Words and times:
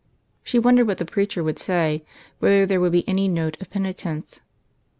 She 0.43 0.57
wondered 0.57 0.87
what 0.87 0.97
the 0.97 1.05
preacher 1.05 1.43
would 1.43 1.59
say, 1.59 2.03
whether 2.39 2.65
there 2.65 2.81
would 2.81 2.91
be 2.91 3.07
any 3.07 3.27
note 3.27 3.61
of 3.61 3.69
penitence. 3.69 4.41